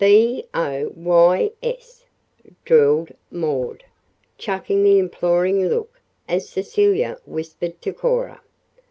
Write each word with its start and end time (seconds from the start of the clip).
"B 0.03 0.47
o 0.51 0.91
y 0.95 1.51
s!" 1.61 2.05
drawled 2.65 3.11
Maud, 3.29 3.83
"chucking 4.35 4.81
the 4.83 4.97
imploring 4.97 5.67
look," 5.69 6.01
as 6.27 6.49
Cecilia 6.49 7.19
whispered 7.27 7.79
to 7.83 7.93
Cora. 7.93 8.41